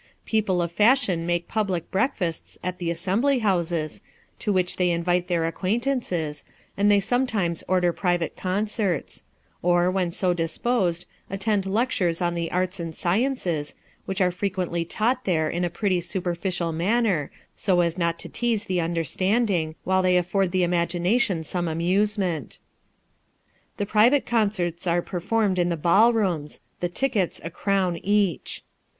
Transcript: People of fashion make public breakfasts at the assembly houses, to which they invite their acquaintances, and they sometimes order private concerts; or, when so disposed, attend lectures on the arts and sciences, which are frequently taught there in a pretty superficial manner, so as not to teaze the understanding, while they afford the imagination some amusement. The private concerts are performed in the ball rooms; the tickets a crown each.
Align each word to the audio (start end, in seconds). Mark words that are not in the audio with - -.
People 0.25 0.63
of 0.63 0.71
fashion 0.71 1.27
make 1.27 1.47
public 1.47 1.91
breakfasts 1.91 2.57
at 2.63 2.79
the 2.79 2.89
assembly 2.89 3.37
houses, 3.37 4.01
to 4.39 4.51
which 4.51 4.77
they 4.77 4.89
invite 4.89 5.27
their 5.27 5.45
acquaintances, 5.45 6.43
and 6.75 6.89
they 6.89 6.99
sometimes 6.99 7.63
order 7.67 7.93
private 7.93 8.35
concerts; 8.35 9.25
or, 9.61 9.91
when 9.91 10.11
so 10.11 10.33
disposed, 10.33 11.05
attend 11.29 11.67
lectures 11.67 12.19
on 12.19 12.33
the 12.33 12.49
arts 12.51 12.79
and 12.79 12.95
sciences, 12.95 13.75
which 14.07 14.19
are 14.19 14.31
frequently 14.31 14.83
taught 14.83 15.23
there 15.25 15.47
in 15.47 15.63
a 15.63 15.69
pretty 15.69 16.01
superficial 16.01 16.71
manner, 16.71 17.29
so 17.55 17.81
as 17.81 17.95
not 17.95 18.17
to 18.17 18.27
teaze 18.27 18.65
the 18.65 18.81
understanding, 18.81 19.75
while 19.83 20.01
they 20.01 20.17
afford 20.17 20.51
the 20.51 20.63
imagination 20.63 21.43
some 21.43 21.67
amusement. 21.67 22.57
The 23.77 23.85
private 23.85 24.25
concerts 24.25 24.87
are 24.87 25.03
performed 25.03 25.59
in 25.59 25.69
the 25.69 25.77
ball 25.77 26.11
rooms; 26.11 26.59
the 26.79 26.89
tickets 26.89 27.39
a 27.43 27.51
crown 27.51 27.97
each. 27.97 28.63